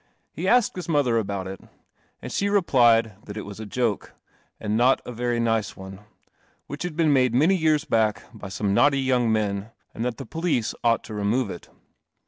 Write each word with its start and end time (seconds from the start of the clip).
He 0.33 0.47
asked 0.47 0.75
his 0.75 0.89
mother 0.89 1.19
about 1.19 1.45
it, 1.45 1.61
and 2.23 2.31
she 2.31 2.49
replied 2.49 3.17
that 3.25 3.37
it 3.37 3.43
was 3.45 3.59
a 3.59 3.67
joke, 3.67 4.15
and 4.59 4.75
not 4.75 4.99
a 5.05 5.11
very 5.11 5.39
nice 5.39 5.77
one, 5.77 5.99
which 6.65 6.81
had 6.81 6.95
been 6.95 7.13
made 7.13 7.35
many 7.35 7.55
years 7.55 7.85
back 7.85 8.23
by 8.33 8.49
some 8.49 8.73
naughty 8.73 8.99
young 8.99 9.31
men, 9.31 9.69
and 9.93 10.03
that 10.03 10.17
the 10.17 10.25
police 10.25 10.73
ought 10.83 11.03
to 11.03 11.13
remove 11.13 11.51
it. 11.51 11.69